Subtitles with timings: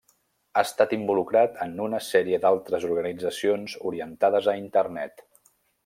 [0.53, 5.25] Ha estat involucrat en una sèrie d'altres organitzacions orientades a Internet.